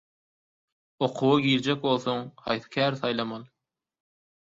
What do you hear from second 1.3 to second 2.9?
girjek bolsaň, haýsy